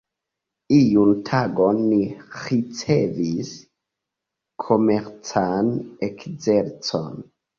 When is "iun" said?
0.75-1.09